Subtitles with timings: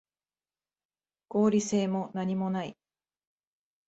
[1.29, 2.75] 合理性もなにもない